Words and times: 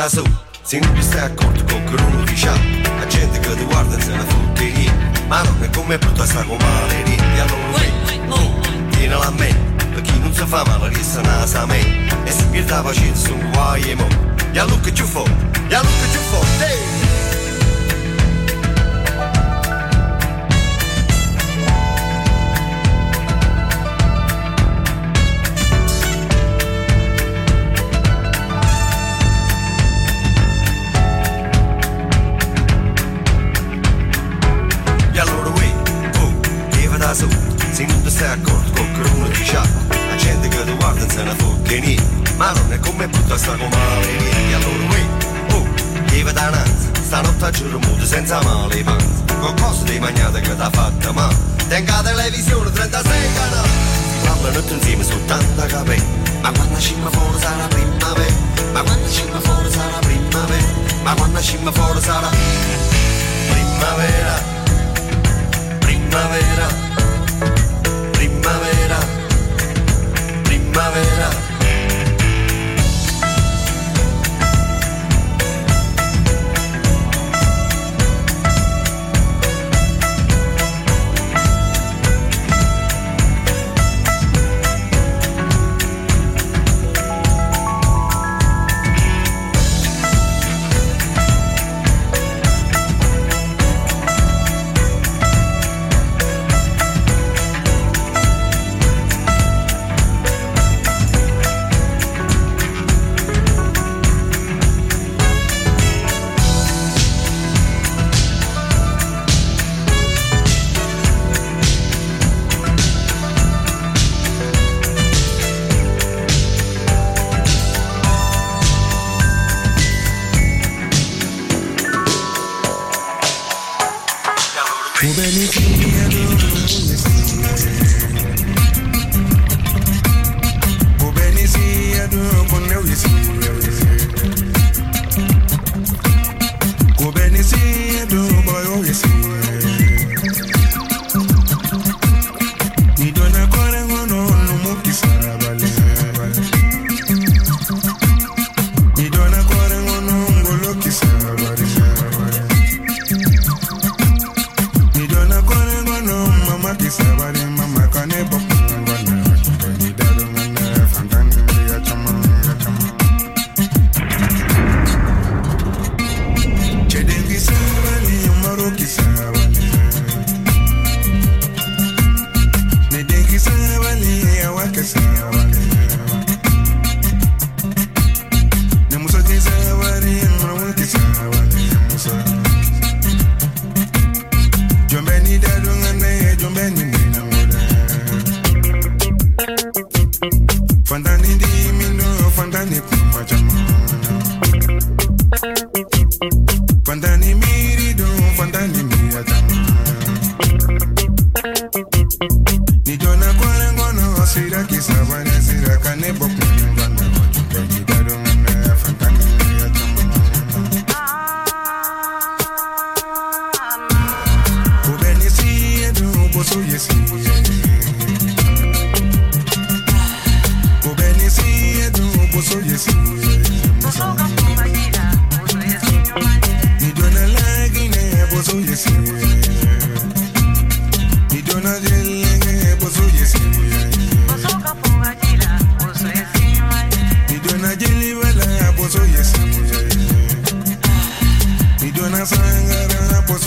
da 0.00 0.08
su. 0.08 0.22
Se 0.62 0.78
non 0.78 0.92
ti 0.94 1.02
stai 1.02 1.24
accorto 1.26 1.62
qualcuno 1.64 2.24
ti 2.24 2.32
c'ha. 2.34 2.56
La 2.98 3.06
gente 3.06 3.38
che 3.38 3.54
ti 3.54 3.64
guarda 3.64 4.00
se 4.00 4.10
la 4.10 4.24
fotte 4.24 4.64
lì 4.64 4.90
Ma 5.26 5.42
non 5.42 5.56
è 5.62 5.68
come 5.70 5.98
brutta 5.98 6.24
sta 6.26 6.42
comare 6.44 7.02
lì 7.04 7.16
E 7.16 7.40
allora 7.40 7.72
fai, 7.72 8.20
no, 8.26 8.60
tienila 8.90 9.26
a 9.26 9.30
me. 9.32 9.54
Perché 9.92 10.12
non 10.18 10.32
si 10.32 10.44
fa 10.46 10.64
male 10.64 10.88
resta 10.88 11.20
nasa 11.20 11.66
me. 11.66 11.80
E 12.24 12.30
se 12.30 12.44
pierde 12.46 12.70
la 12.70 12.92
sono 13.14 13.50
guai 13.52 13.90
e 13.90 13.94
mo. 13.94 14.06
E 14.52 14.58
allora 14.58 14.80
che 14.80 14.94
ci 14.94 15.02
fa? 15.02 15.22
e 15.22 15.74
allora 15.74 15.94
che 16.00 16.10
ci 16.12 16.18
fa? 16.30 16.64
ehi. 16.64 16.99
sagomale 43.40 44.06
vieni 44.18 44.52
allora 44.52 44.86
qui 44.88 45.08
oh 45.52 45.68
chiede 46.06 46.32
dananza 46.32 46.88
stanotte 47.00 47.50
giuro 47.52 47.78
muto 47.78 48.04
senza 48.04 48.42
male 48.42 48.82
panza 48.82 49.34
con 49.40 49.54
cose 49.54 49.84
di 49.84 49.98
magnate 49.98 50.40
che 50.40 50.54
ti 50.54 50.60
ha 50.60 50.70
fatta 50.70 51.12
ma. 51.12 51.28
Tenga 51.68 52.02
televisione 52.02 52.70
36 52.70 53.32
canali. 53.34 53.68
Parla 54.24 54.50
notte 54.50 54.74
insieme 54.74 55.04
soltanto 55.04 55.66
capelli 55.66 56.04
ma 56.42 56.50
quando 56.52 56.78
scimma 56.78 57.10
fuori 57.10 57.38
sarà 57.38 57.66
primavera 57.68 58.34
ma 58.72 58.82
quando 58.82 59.08
scimma 59.08 59.40
fuori 59.40 59.70
sarà 59.70 59.98
primavera 60.00 60.68
ma 61.02 61.14
quando 61.14 61.40
scimma 61.40 61.72
fuori 61.72 62.00
sarà 62.00 62.28
primavera. 63.80 64.58
Primavera. 65.80 66.68
Primavera. 68.12 68.98
Primavera. 70.42 71.49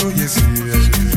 construye, 0.04 0.28
sí, 0.28 0.42
así. 0.74 1.13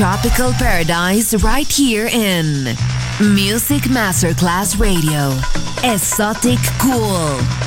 Tropical 0.00 0.50
paradise 0.54 1.34
right 1.42 1.70
here 1.70 2.06
in 2.06 2.64
Music 3.34 3.82
Masterclass 3.82 4.80
Radio. 4.80 5.36
Exotic 5.84 6.58
Cool. 6.78 7.59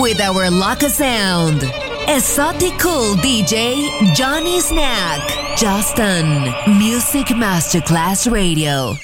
With 0.00 0.20
our 0.20 0.50
local 0.50 0.88
sound. 0.88 1.62
Exotic 2.08 2.78
cool 2.78 3.14
DJ 3.16 4.14
Johnny 4.14 4.60
Snack. 4.60 5.56
Justin. 5.56 6.44
Music 6.78 7.26
Masterclass 7.26 8.30
Radio. 8.30 8.94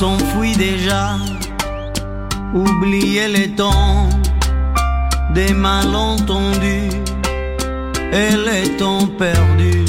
s'enfuit 0.00 0.56
déjà. 0.56 1.18
Oubliez 2.54 3.28
les 3.28 3.50
temps 3.50 4.08
des 5.34 5.52
malentendus 5.52 6.96
et 8.20 8.32
les 8.48 8.66
temps 8.78 9.06
perdus 9.18 9.84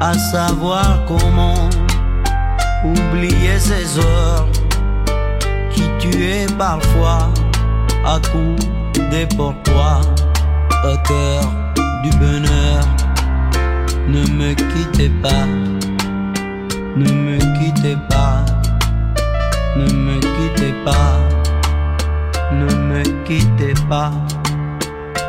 à 0.00 0.14
savoir 0.14 1.04
comment 1.08 1.68
oublier 2.84 3.58
ces 3.58 3.98
heures 3.98 4.48
qui 5.72 5.84
tuaient 5.98 6.46
parfois 6.56 7.24
à 8.06 8.20
coup 8.30 8.54
des 9.10 9.26
pourquoi 9.36 10.00
au 10.84 10.96
cœur 11.08 11.42
du 12.04 12.10
bonheur. 12.22 12.84
Ne 14.06 14.22
me 14.38 14.54
quittez 14.54 15.10
pas, 15.24 15.46
ne 16.96 17.10
me 17.10 17.38
quittez 17.58 17.96
pas. 18.08 18.51
Ne 19.74 19.90
me 19.90 20.20
quittez 20.20 20.74
pas, 20.84 21.18
ne 22.52 22.66
me 22.74 23.02
quittez 23.24 23.74
pas. 23.88 24.12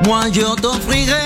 Moi 0.05 0.23
je 0.33 0.61
t'offrirai 0.61 1.23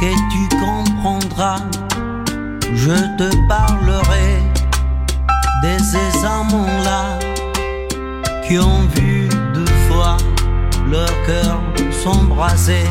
que 0.00 0.12
tu 0.30 0.48
comprendras. 0.58 1.60
Je 2.74 2.96
te 3.16 3.30
parlerai 3.48 4.42
de 5.62 5.78
ces 5.78 6.24
amants-là 6.24 7.18
qui 8.46 8.58
ont 8.58 8.86
vu 8.96 9.28
deux 9.54 9.72
fois 9.88 10.16
leur 10.90 11.10
cœur 11.26 11.60
s'embraser. 11.92 12.86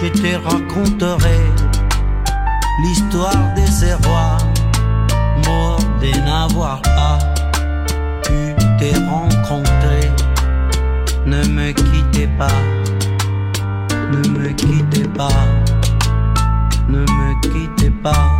Je 0.00 0.08
te 0.08 0.36
raconterai 0.48 1.40
l'histoire 2.82 3.54
de 3.54 3.66
ces 3.66 3.94
rois 4.06 4.38
morts 5.46 5.80
de 6.00 6.10
n'avoir 6.24 6.80
pas 6.82 7.18
pu 8.22 8.54
te 8.78 8.98
rencontrer. 9.10 10.10
Ne 11.26 11.44
me 11.48 11.72
quittez 11.72 12.28
pas 12.38 12.77
ne 14.12 14.28
me 14.28 14.48
quittez 14.52 15.08
pas, 15.08 15.28
ne 16.88 17.00
me 17.00 17.40
quittez 17.42 17.90
pas, 17.90 18.30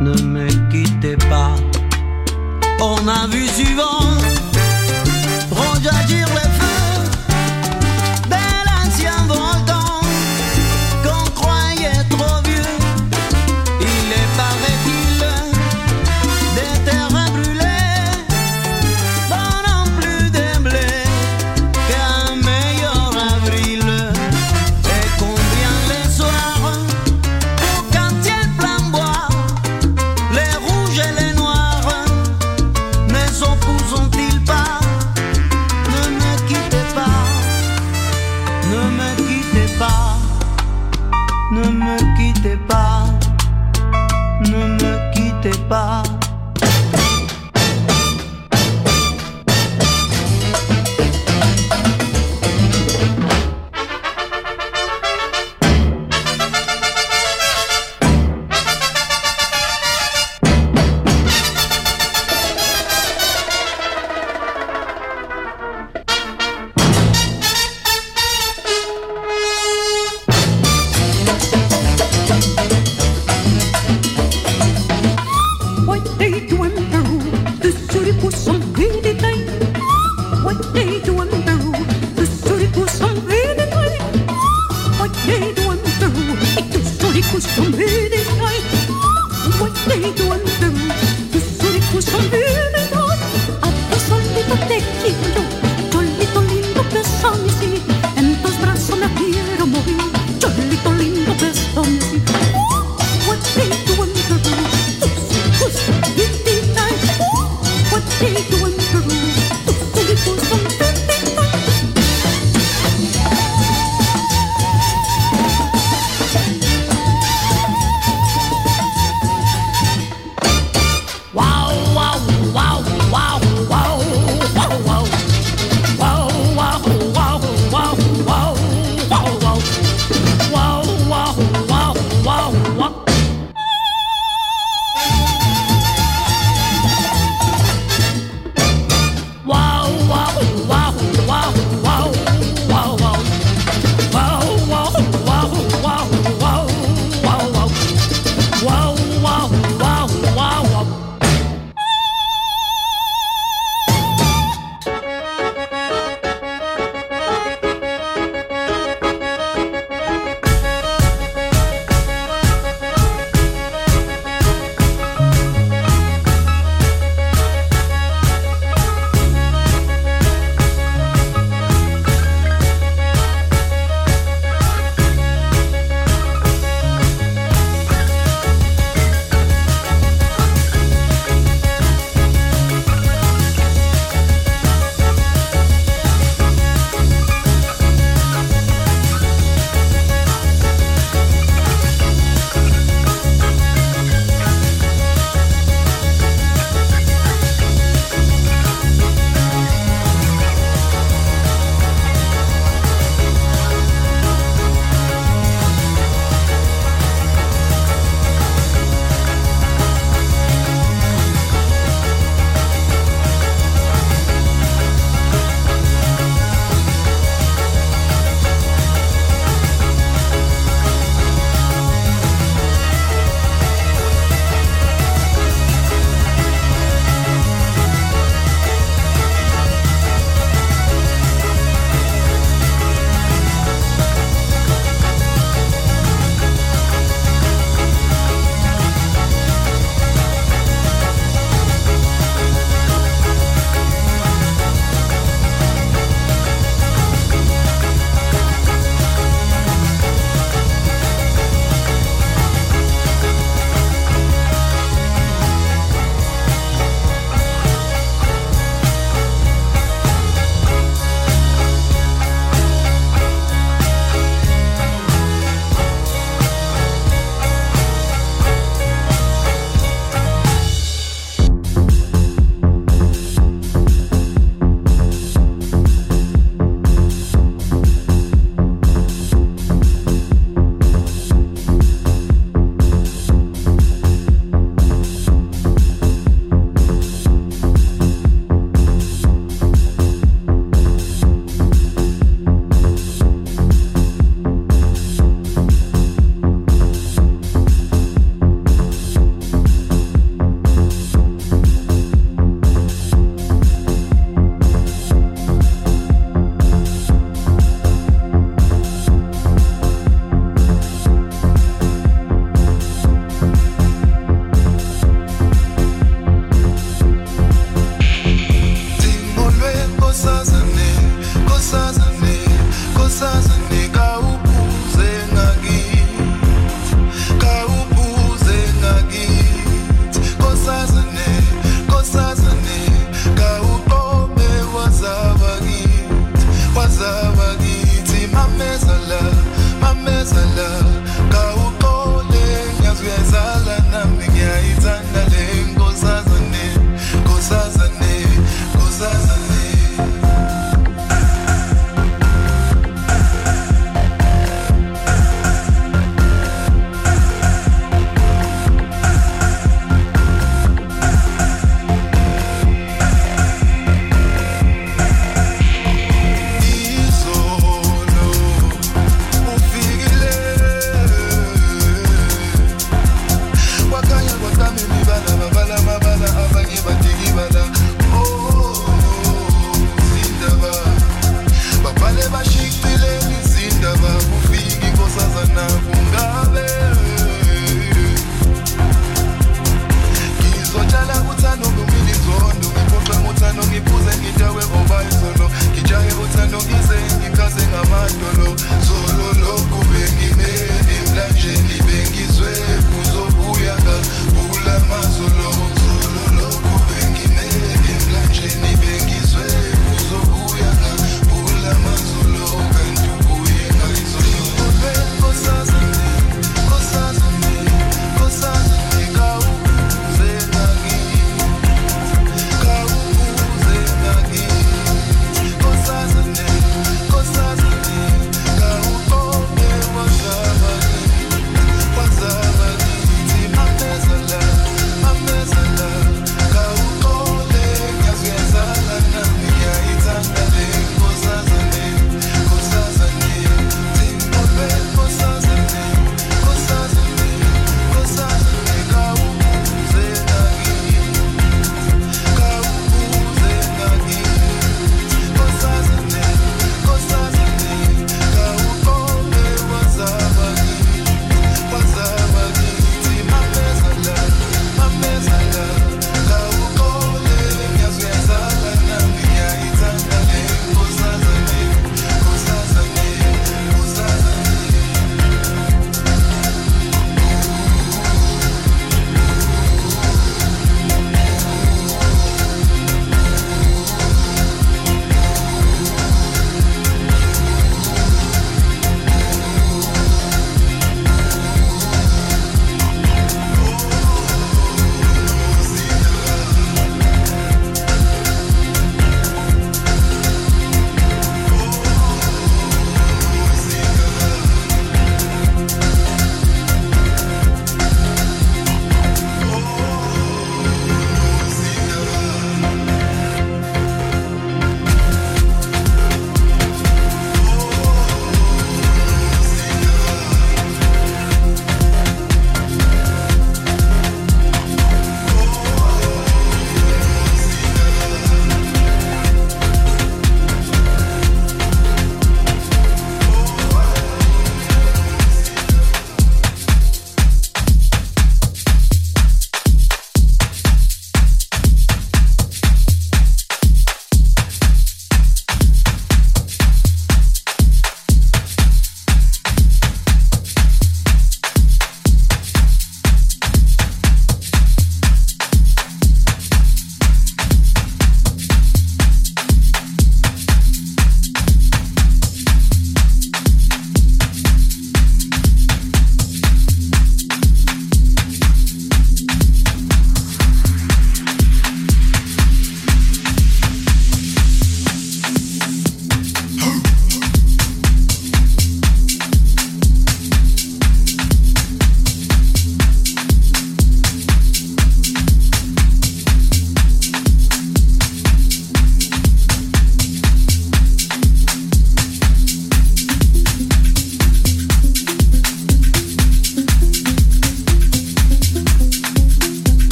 ne 0.00 0.12
me 0.22 0.48
quittez 0.70 1.16
pas. 1.16 1.54
On 2.80 3.06
a 3.08 3.26
vu 3.28 3.46
souvent, 3.48 4.00
Roger 5.50 6.04
dire 6.06 6.43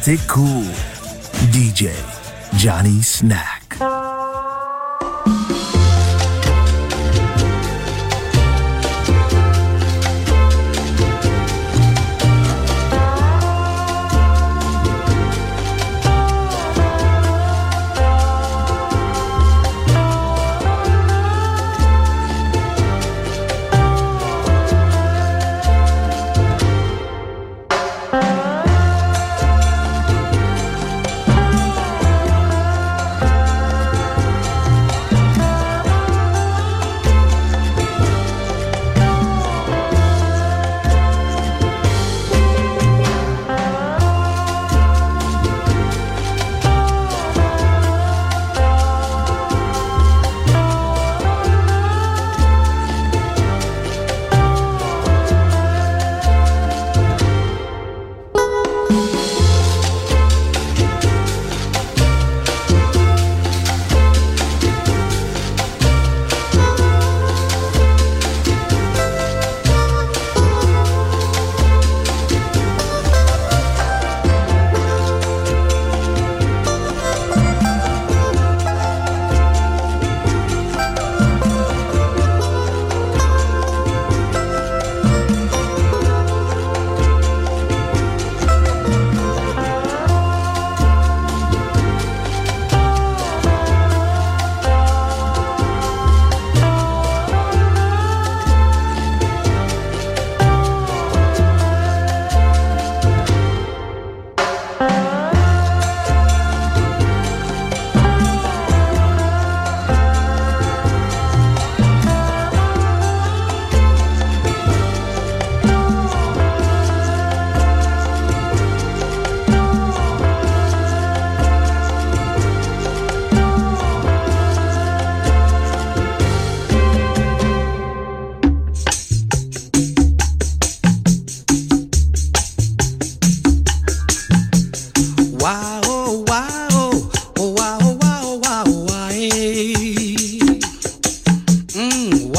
Exotic 0.00 0.26
Cool. 0.28 0.64
DJ 1.52 1.92
Johnny 2.56 3.02
Snack. 3.02 3.49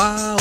wow. 0.01 0.40